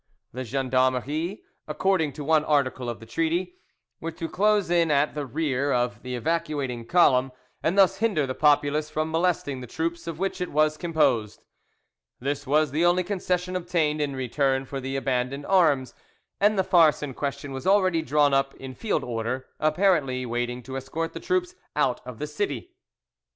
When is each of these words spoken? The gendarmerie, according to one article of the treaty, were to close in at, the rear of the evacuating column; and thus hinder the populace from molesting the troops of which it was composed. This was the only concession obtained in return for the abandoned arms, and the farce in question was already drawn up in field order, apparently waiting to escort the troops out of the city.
The 0.33 0.43
gendarmerie, 0.43 1.43
according 1.67 2.13
to 2.13 2.23
one 2.23 2.43
article 2.45 2.89
of 2.89 2.99
the 2.99 3.05
treaty, 3.05 3.57
were 3.99 4.09
to 4.13 4.27
close 4.27 4.71
in 4.71 4.89
at, 4.89 5.13
the 5.13 5.27
rear 5.27 5.71
of 5.71 6.01
the 6.01 6.15
evacuating 6.15 6.87
column; 6.87 7.31
and 7.61 7.77
thus 7.77 7.97
hinder 7.97 8.25
the 8.25 8.33
populace 8.33 8.89
from 8.89 9.11
molesting 9.11 9.61
the 9.61 9.67
troops 9.67 10.07
of 10.07 10.17
which 10.17 10.41
it 10.41 10.51
was 10.51 10.75
composed. 10.75 11.43
This 12.19 12.47
was 12.47 12.71
the 12.71 12.83
only 12.83 13.03
concession 13.03 13.55
obtained 13.55 14.01
in 14.01 14.15
return 14.15 14.65
for 14.65 14.79
the 14.81 14.95
abandoned 14.95 15.45
arms, 15.45 15.93
and 16.39 16.57
the 16.57 16.63
farce 16.63 17.03
in 17.03 17.13
question 17.13 17.51
was 17.53 17.67
already 17.67 18.01
drawn 18.01 18.33
up 18.33 18.55
in 18.55 18.73
field 18.73 19.03
order, 19.03 19.45
apparently 19.59 20.25
waiting 20.25 20.63
to 20.63 20.77
escort 20.77 21.13
the 21.13 21.19
troops 21.19 21.53
out 21.75 22.01
of 22.07 22.17
the 22.17 22.25
city. 22.25 22.73